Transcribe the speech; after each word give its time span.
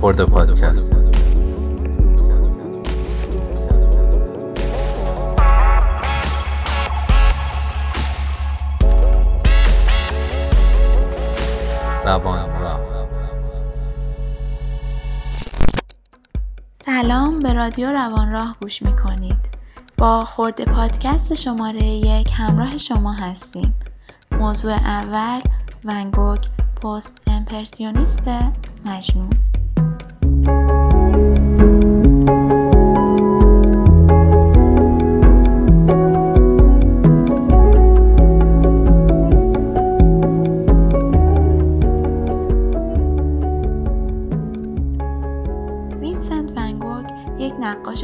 خورده 0.00 0.24
پادکست 0.24 0.96
سلام 16.74 17.38
به 17.38 17.52
رادیو 17.52 17.92
روان 17.92 18.30
راه 18.30 18.56
گوش 18.62 18.82
می‌کنید. 18.82 19.36
با 19.98 20.24
خورده 20.24 20.64
پادکست 20.64 21.34
شماره 21.34 21.84
یک 21.84 22.30
همراه 22.36 22.78
شما 22.78 23.12
هستیم. 23.12 23.74
موضوع 24.38 24.72
اول 24.72 25.40
ونگوک 25.84 26.48
پست 26.82 27.18
امپرسیونیست 27.26 28.28
مجنون. 28.86 29.49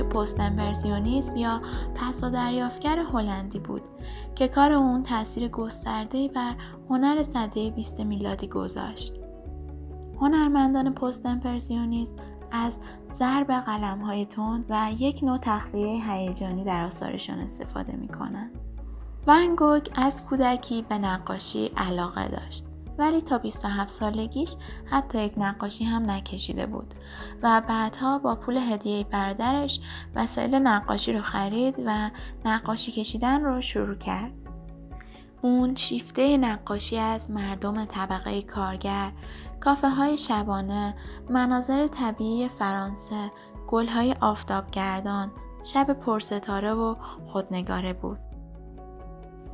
نقاش 0.00 0.14
پست 0.14 0.40
امپرسیونیسم 0.40 1.36
یا 1.36 1.60
پسا 1.94 2.28
دریافگر 2.28 2.98
هلندی 2.98 3.58
بود 3.58 3.82
که 4.34 4.48
کار 4.48 4.72
اون 4.72 5.02
تاثیر 5.02 5.48
گسترده‌ای 5.48 6.28
بر 6.28 6.54
هنر 6.90 7.22
سده 7.22 7.70
20 7.70 8.00
میلادی 8.00 8.48
گذاشت. 8.48 9.14
هنرمندان 10.20 10.94
پست 10.94 11.26
امپرسیونیسم 11.26 12.14
از 12.52 12.78
ضرب 13.12 13.50
های 13.50 14.26
تند 14.26 14.64
و 14.68 14.90
یک 14.98 15.24
نوع 15.24 15.38
تخلیه 15.42 16.12
هیجانی 16.12 16.64
در 16.64 16.84
آثارشان 16.84 17.38
استفاده 17.38 17.96
می‌کنند. 17.96 18.50
ون 19.26 19.56
گوگ 19.56 19.88
از 19.94 20.22
کودکی 20.22 20.82
به 20.88 20.98
نقاشی 20.98 21.70
علاقه 21.76 22.28
داشت 22.28 22.64
ولی 22.98 23.20
تا 23.20 23.38
27 23.38 23.90
سالگیش 23.90 24.56
حتی 24.90 25.24
یک 25.24 25.32
نقاشی 25.36 25.84
هم 25.84 26.10
نکشیده 26.10 26.66
بود 26.66 26.94
و 27.42 27.62
بعدها 27.68 28.18
با 28.18 28.34
پول 28.34 28.56
هدیه 28.56 29.04
برادرش 29.04 29.80
وسایل 30.14 30.54
نقاشی 30.54 31.12
رو 31.12 31.22
خرید 31.22 31.74
و 31.86 32.10
نقاشی 32.44 32.92
کشیدن 32.92 33.44
رو 33.44 33.60
شروع 33.60 33.94
کرد. 33.94 34.32
اون 35.42 35.74
شیفته 35.74 36.36
نقاشی 36.36 36.98
از 36.98 37.30
مردم 37.30 37.84
طبقه 37.84 38.42
کارگر، 38.42 39.12
کافه 39.60 39.88
های 39.88 40.18
شبانه، 40.18 40.94
مناظر 41.30 41.86
طبیعی 41.86 42.48
فرانسه، 42.48 43.32
گل 43.68 43.86
های 43.86 44.14
آفتابگردان، 44.20 45.30
شب 45.64 45.92
پرستاره 45.92 46.72
و 46.72 46.94
خودنگاره 47.26 47.92
بود. 47.92 48.18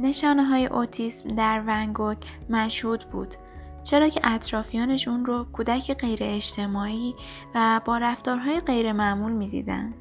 نشانه 0.00 0.44
های 0.44 0.66
اوتیسم 0.66 1.34
در 1.34 1.62
ونگوک 1.66 2.18
مشهود 2.50 3.04
بود 3.04 3.34
چرا 3.84 4.08
که 4.08 4.20
اطرافیانش 4.24 5.08
اون 5.08 5.26
رو 5.26 5.44
کودک 5.52 5.94
غیر 5.94 6.18
اجتماعی 6.22 7.14
و 7.54 7.80
با 7.84 7.98
رفتارهای 7.98 8.60
غیر 8.60 8.92
معمول 8.92 9.32
می‌دیدن. 9.32 9.94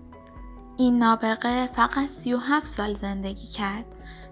این 0.78 0.98
نابغه 0.98 1.68
فقط 1.68 2.08
37 2.08 2.68
سال 2.68 2.94
زندگی 2.94 3.48
کرد. 3.48 3.86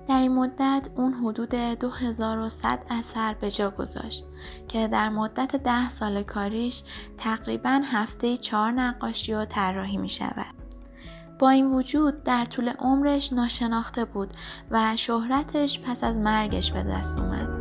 در 0.08 0.20
این 0.20 0.32
مدت 0.32 0.90
اون 0.96 1.14
حدود 1.14 1.56
2100 1.56 2.86
اثر 2.90 3.34
به 3.34 3.52
جا 3.52 3.70
گذاشت 3.72 4.26
که 4.68 4.88
در 4.88 5.10
مدت 5.10 5.56
10 5.56 5.90
سال 5.90 6.24
کاریش 6.24 6.84
تقریبا 7.18 7.82
هفته 7.86 8.38
چهار 8.38 8.72
نقاشی 8.72 9.34
و 9.34 9.46
طراحی 9.46 9.98
می 9.98 10.10
شود. 10.10 10.49
با 11.40 11.50
این 11.50 11.72
وجود 11.72 12.24
در 12.24 12.46
طول 12.46 12.70
عمرش 12.70 13.34
ناشناخته 13.34 14.06
بود 14.06 14.34
و 14.72 14.96
شهرتش 14.96 15.80
پس 15.80 16.04
از 16.04 16.16
مرگش 16.16 16.72
به 16.72 16.84
دست 16.84 17.18
اومد. 17.18 17.59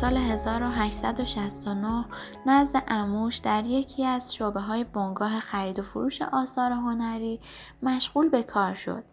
سال 0.00 0.16
1869 0.16 2.04
نزد 2.46 2.82
اموش 2.88 3.36
در 3.36 3.66
یکی 3.66 4.04
از 4.04 4.34
شعبه 4.34 4.60
های 4.60 4.84
بنگاه 4.84 5.40
خرید 5.40 5.78
و 5.78 5.82
فروش 5.82 6.22
آثار 6.22 6.70
هنری 6.70 7.40
مشغول 7.82 8.28
به 8.28 8.42
کار 8.42 8.74
شد 8.74 9.04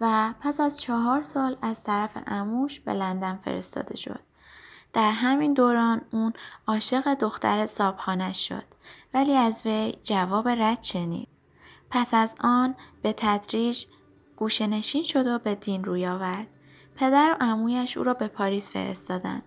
و 0.00 0.34
پس 0.40 0.60
از 0.60 0.80
چهار 0.80 1.22
سال 1.22 1.56
از 1.62 1.84
طرف 1.84 2.18
اموش 2.26 2.80
به 2.80 2.94
لندن 2.94 3.36
فرستاده 3.36 3.96
شد. 3.96 4.20
در 4.92 5.10
همین 5.10 5.54
دوران 5.54 6.00
اون 6.12 6.32
عاشق 6.66 7.14
دختر 7.14 7.66
صابخانش 7.66 8.48
شد 8.48 8.64
ولی 9.14 9.32
از 9.32 9.62
وی 9.64 9.94
جواب 10.02 10.48
رد 10.48 10.82
شنید. 10.82 11.28
پس 11.90 12.14
از 12.14 12.34
آن 12.40 12.74
به 13.02 13.14
تدریج 13.16 13.84
گوشنشین 14.36 15.04
شد 15.04 15.26
و 15.26 15.38
به 15.38 15.54
دین 15.54 15.84
روی 15.84 16.06
آورد. 16.06 16.46
پدر 16.96 17.36
و 17.40 17.44
عمویش 17.44 17.96
او 17.96 18.04
را 18.04 18.14
به 18.14 18.28
پاریس 18.28 18.70
فرستادند. 18.70 19.42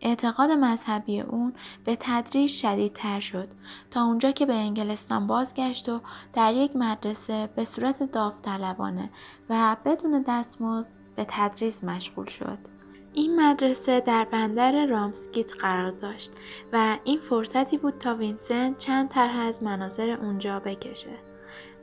اعتقاد 0.00 0.50
مذهبی 0.50 1.20
اون 1.20 1.52
به 1.84 1.96
تدریج 2.00 2.50
شدیدتر 2.50 3.20
شد 3.20 3.48
تا 3.90 4.04
اونجا 4.04 4.30
که 4.30 4.46
به 4.46 4.54
انگلستان 4.54 5.26
بازگشت 5.26 5.88
و 5.88 6.00
در 6.32 6.54
یک 6.54 6.76
مدرسه 6.76 7.50
به 7.56 7.64
صورت 7.64 8.02
داوطلبانه 8.02 9.10
و 9.50 9.76
بدون 9.84 10.24
دستمزد 10.28 10.98
به 11.16 11.26
تدریس 11.28 11.84
مشغول 11.84 12.26
شد. 12.26 12.58
این 13.12 13.40
مدرسه 13.40 14.00
در 14.00 14.24
بندر 14.24 14.86
رامسگیت 14.86 15.52
قرار 15.52 15.90
داشت 15.90 16.32
و 16.72 16.98
این 17.04 17.20
فرصتی 17.20 17.78
بود 17.78 17.98
تا 17.98 18.14
وینسنت 18.14 18.78
چند 18.78 19.08
طرح 19.08 19.38
از 19.38 19.62
مناظر 19.62 20.10
اونجا 20.10 20.60
بکشه. 20.60 21.16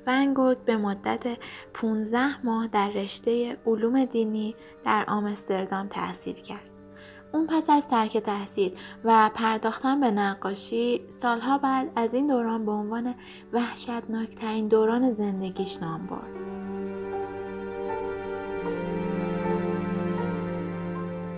ونگوگ 0.07 0.57
به 0.57 0.77
مدت 0.77 1.37
15 1.73 2.45
ماه 2.45 2.67
در 2.67 2.89
رشته 2.89 3.57
علوم 3.65 4.05
دینی 4.05 4.55
در 4.83 5.05
آمستردام 5.07 5.87
تحصیل 5.87 6.35
کرد. 6.35 6.76
اون 7.33 7.47
پس 7.47 7.69
از 7.69 7.87
ترک 7.87 8.17
تحصیل 8.17 8.71
و 9.03 9.31
پرداختن 9.35 9.99
به 9.99 10.11
نقاشی 10.11 11.01
سالها 11.09 11.57
بعد 11.57 11.91
از 11.95 12.13
این 12.13 12.27
دوران 12.27 12.65
به 12.65 12.71
عنوان 12.71 13.15
وحشتناکترین 13.53 14.67
دوران 14.67 15.11
زندگیش 15.11 15.81
نام 15.81 16.07
برد. 16.07 16.47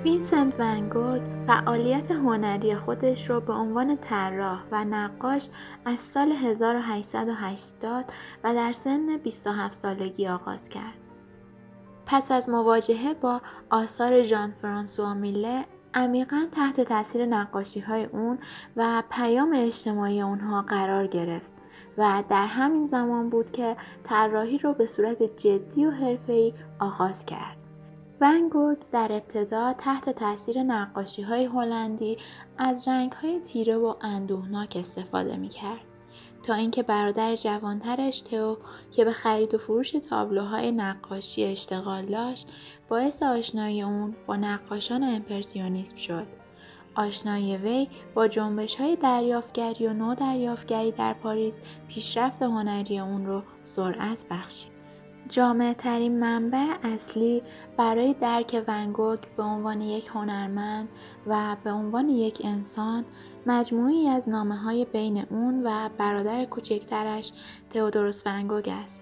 وینسنت 0.03 0.59
ونگوگ 0.59 1.21
فعالیت 1.47 2.11
هنری 2.11 2.75
خودش 2.75 3.29
رو 3.29 3.41
به 3.41 3.53
عنوان 3.53 3.95
طراح 3.95 4.63
و 4.71 4.85
نقاش 4.85 5.49
از 5.85 5.99
سال 5.99 6.31
1880 6.31 8.13
و 8.43 8.53
در 8.53 8.71
سن 8.71 9.17
27 9.17 9.73
سالگی 9.73 10.27
آغاز 10.27 10.69
کرد. 10.69 10.97
پس 12.05 12.31
از 12.31 12.49
مواجهه 12.49 13.13
با 13.13 13.41
آثار 13.69 14.23
ژان 14.23 14.51
فرانسوا 14.51 15.13
میله 15.13 15.65
عمیقا 15.93 16.47
تحت 16.51 16.81
تاثیر 16.81 17.25
نقاشی 17.25 17.79
های 17.79 18.03
اون 18.03 18.39
و 18.75 19.03
پیام 19.11 19.53
اجتماعی 19.55 20.21
اونها 20.21 20.61
قرار 20.61 21.07
گرفت 21.07 21.51
و 21.97 22.23
در 22.29 22.45
همین 22.45 22.85
زمان 22.85 23.29
بود 23.29 23.51
که 23.51 23.75
طراحی 24.03 24.57
رو 24.57 24.73
به 24.73 24.85
صورت 24.85 25.23
جدی 25.23 25.85
و 25.85 25.91
حرفه‌ای 25.91 26.53
آغاز 26.79 27.25
کرد. 27.25 27.57
ونگوگ 28.21 28.77
در 28.91 29.11
ابتدا 29.11 29.73
تحت 29.73 30.09
تاثیر 30.09 30.63
نقاشی 30.63 31.21
های 31.21 31.45
هلندی 31.45 32.17
از 32.57 32.87
رنگ 32.87 33.11
های 33.11 33.39
تیره 33.39 33.77
و 33.77 33.95
اندوهناک 34.01 34.77
استفاده 34.79 35.37
می 35.37 35.49
کرد. 35.49 35.88
تا 36.49 36.55
اینکه 36.55 36.83
برادر 36.83 37.35
جوانترش 37.35 38.21
تئو 38.21 38.55
که 38.91 39.05
به 39.05 39.11
خرید 39.11 39.53
و 39.53 39.57
فروش 39.57 39.91
تابلوهای 39.91 40.71
نقاشی 40.71 41.43
اشتغال 41.43 42.05
داشت 42.05 42.47
باعث 42.89 43.23
آشنایی 43.23 43.81
اون 43.81 44.15
با 44.27 44.35
نقاشان 44.35 45.03
امپرسیونیسم 45.03 45.95
شد. 45.95 46.27
آشنایی 46.95 47.57
وی 47.57 47.87
با 48.13 48.27
جنبش 48.27 48.75
های 48.75 48.95
دریافتگری 48.95 49.87
و 49.87 49.93
نو 49.93 50.15
دریافتگری 50.15 50.91
در 50.91 51.13
پاریس 51.13 51.59
پیشرفت 51.87 52.41
هنری 52.41 52.99
اون 52.99 53.25
رو 53.25 53.43
سرعت 53.63 54.25
بخشید. 54.31 54.78
جامع 55.29 55.73
ترین 55.73 56.19
منبع 56.19 56.73
اصلی 56.83 57.43
برای 57.77 58.13
درک 58.13 58.63
ونگوک 58.67 59.19
به 59.37 59.43
عنوان 59.43 59.81
یک 59.81 60.07
هنرمند 60.07 60.89
و 61.27 61.55
به 61.63 61.71
عنوان 61.71 62.09
یک 62.09 62.41
انسان 62.43 63.05
مجموعی 63.45 64.07
از 64.07 64.29
نامه 64.29 64.55
های 64.55 64.85
بین 64.85 65.25
اون 65.29 65.63
و 65.63 65.89
برادر 65.97 66.45
کوچکترش 66.45 67.31
تئودوروس 67.69 68.27
ونگوگ 68.27 68.69
است. 68.69 69.01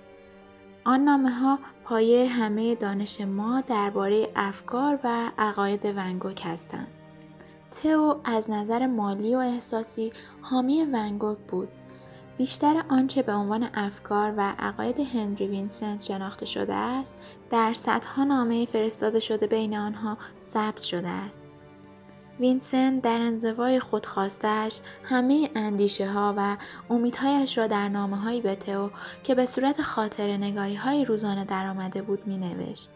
آن 0.86 1.04
نامه 1.04 1.32
ها 1.32 1.60
پایه 1.84 2.28
همه 2.28 2.76
دانش 2.76 3.22
ما 3.22 3.62
درباره 3.62 4.28
افکار 4.36 5.00
و 5.04 5.32
عقاید 5.38 5.86
ونگوک 5.86 6.42
هستند. 6.46 6.88
تئو 7.72 8.16
از 8.24 8.50
نظر 8.50 8.88
مالی 8.88 9.36
و 9.36 9.38
احساسی 9.38 10.14
حامی 10.42 10.84
ونگوک 10.84 11.38
بود 11.38 11.70
بیشتر 12.38 12.84
آنچه 12.90 13.22
به 13.22 13.34
عنوان 13.34 13.70
افکار 13.74 14.34
و 14.38 14.56
عقاید 14.60 15.00
هنری 15.00 15.48
وینسنت 15.48 16.04
شناخته 16.04 16.46
شده 16.46 16.74
است 16.74 17.18
در 17.50 17.74
صدها 17.74 18.24
نامه 18.24 18.66
فرستاده 18.66 19.20
شده 19.20 19.48
بین 19.48 19.78
آنها 19.78 20.18
ثبت 20.42 20.82
شده 20.82 21.08
است 21.08 21.46
وینسنت 22.40 23.02
در 23.02 23.20
انزوای 23.20 23.80
خودخواستش 23.80 24.80
همه 25.04 25.50
اندیشه 25.56 26.08
ها 26.08 26.34
و 26.38 26.58
امیدهایش 26.90 27.58
را 27.58 27.68
در 27.68 27.90
نامه 27.90 28.18
هایی 28.18 28.42
به 28.42 28.56
تئو 28.56 28.90
که 29.24 29.36
به 29.36 29.46
صورت 29.46 29.82
خاطر 29.82 30.38
نگاری 30.38 30.76
های 30.76 31.06
روزانه 31.06 31.46
درآمده 31.46 32.02
بود 32.02 32.28
می 32.28 32.38
نوشت. 32.38 32.90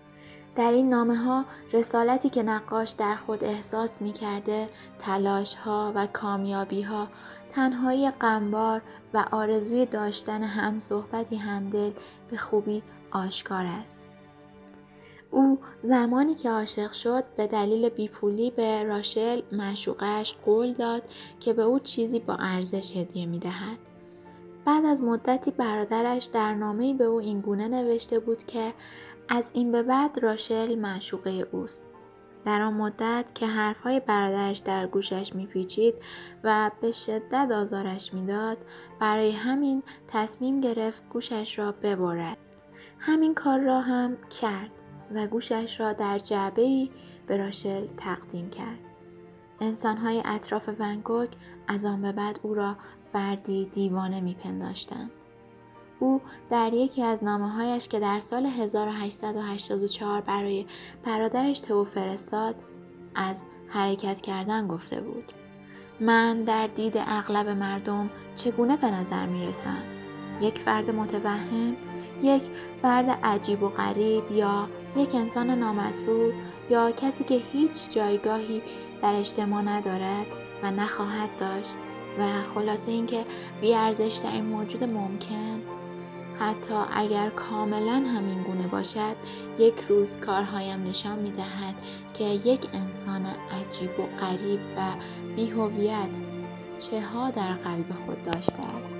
در 0.55 0.71
این 0.71 0.89
نامه 0.89 1.15
ها 1.15 1.45
رسالتی 1.73 2.29
که 2.29 2.43
نقاش 2.43 2.89
در 2.89 3.15
خود 3.15 3.43
احساس 3.43 4.01
می 4.01 4.11
کرده 4.11 4.69
تلاش 4.99 5.55
ها 5.55 5.91
و 5.95 6.07
کامیابی 6.07 6.81
ها 6.81 7.07
تنهایی 7.51 8.11
غمبار 8.11 8.81
و 9.13 9.25
آرزوی 9.31 9.85
داشتن 9.85 10.43
هم 10.43 10.79
صحبتی 10.79 11.35
همدل 11.35 11.91
به 12.31 12.37
خوبی 12.37 12.83
آشکار 13.11 13.65
است. 13.65 14.01
او 15.31 15.59
زمانی 15.83 16.35
که 16.35 16.49
عاشق 16.49 16.91
شد 16.91 17.23
به 17.35 17.47
دلیل 17.47 17.89
بیپولی 17.89 18.51
به 18.51 18.83
راشل 18.83 19.41
معشوقش 19.51 20.35
قول 20.45 20.73
داد 20.73 21.03
که 21.39 21.53
به 21.53 21.61
او 21.61 21.79
چیزی 21.79 22.19
با 22.19 22.35
ارزش 22.35 22.97
هدیه 22.97 23.25
می 23.25 23.39
دهد. 23.39 23.77
بعد 24.65 24.85
از 24.85 25.03
مدتی 25.03 25.51
برادرش 25.51 26.25
در 26.25 26.53
نامه‌ای 26.53 26.93
به 26.93 27.03
او 27.03 27.19
اینگونه 27.19 27.67
نوشته 27.67 28.19
بود 28.19 28.43
که 28.43 28.73
از 29.29 29.51
این 29.53 29.71
به 29.71 29.83
بعد 29.83 30.19
راشل 30.19 30.75
معشوقه 30.75 31.47
اوست. 31.51 31.87
در 32.45 32.61
آن 32.61 32.73
مدت 32.73 33.31
که 33.35 33.47
حرفهای 33.47 33.99
برادرش 33.99 34.57
در 34.57 34.87
گوشش 34.87 35.35
میپیچید 35.35 35.95
و 36.43 36.71
به 36.81 36.91
شدت 36.91 37.51
آزارش 37.51 38.13
می‌داد 38.13 38.57
برای 38.99 39.31
همین 39.31 39.83
تصمیم 40.07 40.61
گرفت 40.61 41.09
گوشش 41.09 41.59
را 41.59 41.71
ببرد. 41.71 42.37
همین 42.99 43.33
کار 43.33 43.59
را 43.59 43.81
هم 43.81 44.17
کرد 44.41 44.71
و 45.15 45.27
گوشش 45.27 45.79
را 45.79 45.93
در 45.93 46.17
جعبه 46.17 46.89
به 47.27 47.37
راشل 47.37 47.87
تقدیم 47.87 48.49
کرد. 48.49 48.79
انسانهای 49.61 50.21
اطراف 50.25 50.69
ونگوک 50.79 51.29
از 51.67 51.85
آن 51.85 52.01
به 52.01 52.11
بعد 52.11 52.39
او 52.43 52.53
را 52.53 52.75
فردی 53.03 53.65
دیوانه 53.65 54.21
میپنداشتند. 54.21 55.11
او 56.01 56.21
در 56.49 56.73
یکی 56.73 57.03
از 57.03 57.23
هایش 57.23 57.87
که 57.87 57.99
در 57.99 58.19
سال 58.19 58.45
1884 58.45 60.21
برای 60.21 60.65
برادرش 61.05 61.59
تو 61.59 61.85
فرستاد 61.85 62.55
از 63.15 63.43
حرکت 63.67 64.21
کردن 64.21 64.67
گفته 64.67 65.01
بود. 65.01 65.31
من 65.99 66.43
در 66.43 66.67
دید 66.67 66.93
اغلب 66.97 67.49
مردم 67.49 68.09
چگونه 68.35 68.77
به 68.77 68.91
نظر 68.91 69.25
می 69.25 69.47
رسم؟ 69.47 69.83
یک 70.41 70.57
فرد 70.57 70.89
متوهم؟ 70.89 71.75
یک 72.23 72.41
فرد 72.81 73.09
عجیب 73.23 73.63
و 73.63 73.69
غریب 73.69 74.31
یا 74.31 74.69
یک 74.95 75.15
انسان 75.15 75.49
نامطبوع 75.51 76.33
یا 76.69 76.91
کسی 76.91 77.23
که 77.23 77.35
هیچ 77.53 77.89
جایگاهی 77.89 78.61
در 79.01 79.15
اجتماع 79.15 79.61
ندارد 79.61 80.27
و 80.63 80.71
نخواهد 80.71 81.29
داشت 81.37 81.77
و 82.19 82.27
خلاصه 82.55 82.91
اینکه 82.91 83.25
بیارزش 83.61 84.19
در 84.23 84.31
این 84.31 84.45
موجود 84.45 84.83
ممکن 84.83 85.61
حتی 86.41 86.73
اگر 86.93 87.29
کاملا 87.29 87.93
همین 87.93 88.43
گونه 88.43 88.67
باشد 88.67 89.15
یک 89.59 89.73
روز 89.89 90.17
کارهایم 90.17 90.83
نشان 90.83 91.19
می 91.19 91.31
دهد 91.31 91.75
که 92.13 92.23
یک 92.23 92.67
انسان 92.73 93.25
عجیب 93.25 93.99
و 93.99 94.03
غریب 94.19 94.59
و 94.77 94.81
بیهویت 95.35 96.17
چه 96.79 97.01
ها 97.01 97.31
در 97.31 97.53
قلب 97.53 97.85
خود 98.05 98.23
داشته 98.23 98.61
است. 98.83 98.99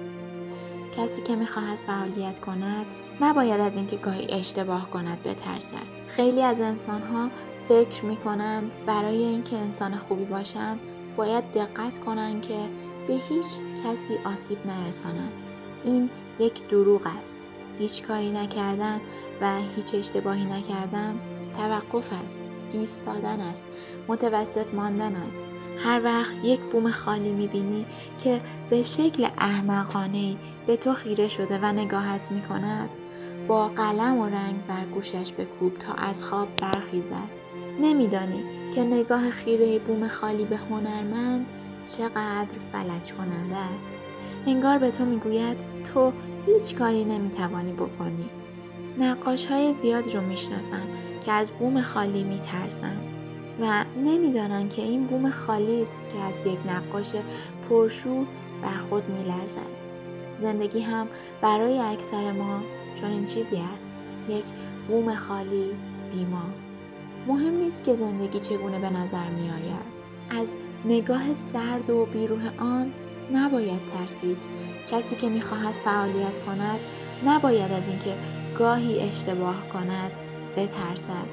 کسی 0.98 1.22
که 1.22 1.36
می‌خواهد 1.36 1.80
فعالیت 1.88 2.40
کند 2.40 2.86
نباید 3.22 3.62
از 3.62 3.76
اینکه 3.76 3.96
گاهی 3.96 4.28
اشتباه 4.30 4.90
کند 4.90 5.24
بترسد. 5.24 5.76
خیلی 6.08 6.42
از 6.42 6.62
انسانها 6.62 7.30
فکر 7.68 8.06
می 8.06 8.18
کنند 8.18 8.76
برای 8.86 9.24
اینکه 9.24 9.58
انسان 9.58 9.98
خوبی 9.98 10.26
باشند 10.26 10.80
باید 11.18 11.52
دقت 11.52 12.00
کنند 12.00 12.42
که 12.42 12.60
به 13.08 13.14
هیچ 13.14 13.46
کسی 13.86 14.18
آسیب 14.26 14.68
نرسانند 14.68 15.51
این 15.84 16.10
یک 16.40 16.68
دروغ 16.68 17.02
است. 17.20 17.38
هیچ 17.80 18.04
کاری 18.04 18.32
نکردن 18.32 19.02
و 19.42 19.58
هیچ 19.76 19.96
اشتباهی 19.96 20.46
نکردن 20.46 21.20
توقف 21.58 22.10
است 22.24 22.40
ایستادن 22.72 23.40
است 23.40 23.66
متوسط 24.08 24.74
ماندن 24.74 25.16
است. 25.16 25.44
هر 25.84 26.02
وقت 26.04 26.32
یک 26.44 26.60
بوم 26.60 26.92
خالی 26.92 27.32
می‌بینی 27.32 27.86
که 28.24 28.42
به 28.70 28.84
شکل 28.84 29.28
احمقانه 29.38 30.36
به 30.68 30.78
تو 30.78 30.94
خیره 30.94 31.28
شده 31.28 31.60
و 31.62 31.66
نگاهت 31.66 32.32
می‌کند 32.32 32.90
با 33.48 33.68
قلم 33.68 34.18
و 34.18 34.26
رنگ 34.26 34.66
بر 34.68 34.86
گوشش 34.86 35.34
بکوب 35.38 35.78
تا 35.78 35.94
از 35.94 36.24
خواب 36.24 36.48
برخیزد. 36.62 37.30
نمیدانی 37.82 38.44
که 38.76 38.84
نگاه 38.84 39.30
خیره 39.30 39.80
بوم 39.80 40.08
خالی 40.08 40.46
به 40.46 40.58
هنرمند 40.58 41.46
چقدر 41.86 42.58
فلج 42.72 43.14
کننده 43.14 43.56
است. 43.56 43.94
انگار 44.48 44.78
به 44.78 44.92
تو 44.92 45.06
می‌گوید 45.06 45.58
تو 45.94 46.12
هیچ 46.46 46.76
کاری 46.76 47.06
نمی‌توانی 47.06 47.72
بکنی. 47.72 48.30
نقاش 49.00 49.46
های 49.46 49.74
زیادی 49.74 50.12
رو 50.12 50.22
می‌شناسم 50.22 50.88
که 51.26 51.32
از 51.32 51.52
بوم 51.52 51.82
خالی 51.82 52.24
میترسن 52.24 52.98
و 53.62 53.86
نمی‌دانند 54.06 54.74
که 54.74 54.82
این 54.82 55.08
بوم 55.08 55.30
خالی 55.30 55.82
است 55.82 56.10
که 56.10 56.20
از 56.20 56.46
یک 56.46 56.60
نقاش 56.68 57.14
پرشور 57.70 58.26
بر 58.62 58.78
خود 58.78 59.10
میلرزد. 59.10 59.82
زندگی 60.42 60.82
هم 60.82 61.08
برای 61.42 61.80
اکثر 61.80 62.32
ما 62.32 62.60
چون 62.96 63.12
این 63.12 63.26
چیزی 63.26 63.58
است. 63.58 63.96
یک 64.30 64.46
بوم 64.88 65.16
خالی 65.16 65.72
بیما. 66.14 66.44
مهم 67.28 67.54
نیست 67.54 67.84
که 67.84 67.96
زندگی 67.96 68.40
چگونه 68.40 68.80
به 68.80 68.90
نظر 68.90 69.30
می 69.30 69.50
آید. 69.50 69.92
از 70.42 70.56
نگاه 70.86 71.34
سرد 71.34 71.90
و 71.90 72.06
بیروح 72.06 72.52
آن 72.58 72.92
نباید 73.34 73.86
ترسید. 73.86 74.38
کسی 74.92 75.16
که 75.16 75.30
می‌خواهد 75.30 75.74
فعالیت 75.74 76.40
کند 76.40 76.80
نباید 77.26 77.72
از 77.72 77.88
اینکه 77.88 78.14
گاهی 78.58 79.00
اشتباه 79.00 79.70
کند 79.74 80.12
بترسد. 80.58 81.28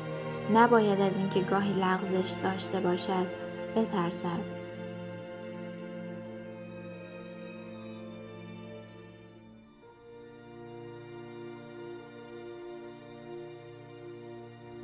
نباید 0.54 1.00
از 1.00 1.16
اینکه 1.16 1.40
گاهی 1.40 1.72
لغزش 1.72 2.34
داشته 2.42 2.80
باشد 2.80 3.26
بترسد. 3.76 4.57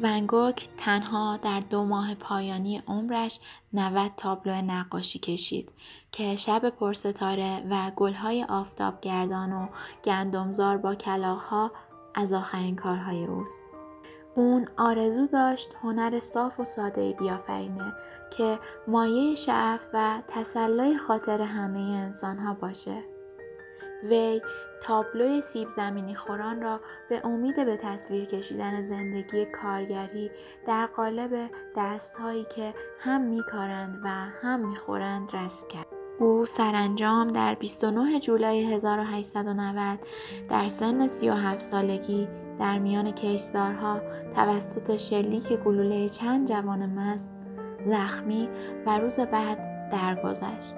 ونگوک 0.03 0.69
تنها 0.79 1.37
در 1.37 1.61
دو 1.61 1.85
ماه 1.85 2.15
پایانی 2.15 2.83
عمرش 2.87 3.41
90 3.73 4.13
تابلو 4.17 4.63
نقاشی 4.63 5.19
کشید 5.19 5.73
که 6.13 6.37
شب 6.37 6.71
پرستاره 6.71 7.67
و 7.71 7.91
گلهای 7.97 8.45
آفتابگردان 8.45 9.53
و 9.53 9.67
گندمزار 10.05 10.77
با 10.77 10.95
کلاغها 10.95 11.73
از 12.15 12.33
آخرین 12.33 12.77
کارهای 12.77 13.25
اوست. 13.25 13.63
اون 14.35 14.69
آرزو 14.77 15.27
داشت 15.27 15.69
هنر 15.83 16.19
صاف 16.19 16.61
و 16.61 16.65
ساده 16.65 17.13
بیافرینه 17.13 17.93
که 18.37 18.59
مایه 18.89 19.35
شعف 19.35 19.87
و 19.95 20.23
تسلای 20.29 20.99
خاطر 20.99 21.41
همه 21.41 21.81
انسانها 21.81 22.55
باشه. 22.55 23.03
وی 24.05 24.41
تابلوی 24.85 25.41
سیب 25.41 25.69
زمینی 25.69 26.15
خوران 26.15 26.63
را 26.63 26.81
به 27.09 27.27
امید 27.27 27.65
به 27.67 27.77
تصویر 27.77 28.25
کشیدن 28.25 28.83
زندگی 28.83 29.47
کارگری 29.47 30.31
در 30.67 30.87
قالب 30.87 31.51
دستهایی 31.77 32.45
که 32.45 32.75
هم 32.99 33.21
میکارند 33.21 34.01
و 34.05 34.09
هم 34.43 34.69
می‌خورند 34.69 35.37
رسم 35.37 35.69
کرد. 35.69 35.87
او 36.21 36.47
سرانجام 36.47 37.29
در 37.29 37.55
29 37.55 38.21
جولای 38.21 38.75
1890 38.75 39.99
در 40.49 40.69
سن 40.69 41.09
37 41.09 41.63
سالگی 41.63 42.29
در 42.59 42.79
میان 42.79 43.11
کشدارها 43.11 44.01
توسط 44.35 44.97
شلیک 44.97 45.53
گلوله 45.53 46.09
چند 46.09 46.49
جوان 46.49 46.87
مست 46.87 47.33
زخمی 47.87 48.49
و 48.87 48.99
روز 48.99 49.21
بعد 49.21 49.89
درگذشت. 49.91 50.75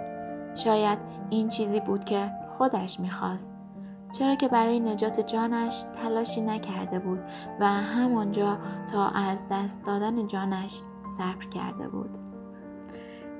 شاید 0.54 0.98
این 1.30 1.48
چیزی 1.48 1.80
بود 1.80 2.04
که 2.04 2.30
خودش 2.58 3.00
می‌خواست 3.00 3.65
چرا 4.12 4.34
که 4.34 4.48
برای 4.48 4.80
نجات 4.80 5.20
جانش 5.20 5.84
تلاشی 6.02 6.40
نکرده 6.40 6.98
بود 6.98 7.20
و 7.60 7.66
همانجا 7.66 8.58
تا 8.92 9.08
از 9.08 9.48
دست 9.50 9.84
دادن 9.84 10.26
جانش 10.26 10.82
صبر 11.04 11.46
کرده 11.46 11.88
بود. 11.88 12.18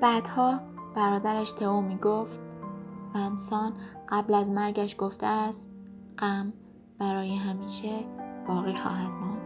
بعدها 0.01 0.59
برادرش 0.95 1.51
تئو 1.51 1.81
می 1.81 1.97
گفت 1.97 2.39
انسان 3.15 3.73
قبل 4.09 4.33
از 4.33 4.51
مرگش 4.51 4.95
گفته 4.97 5.27
است 5.27 5.71
غم 6.17 6.53
برای 6.99 7.35
همیشه 7.35 7.99
باقی 8.47 8.75
خواهد 8.75 9.11
ماند. 9.11 9.36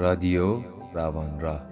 رادیو 0.00 0.62
روان 0.94 1.40
راه 1.40 1.69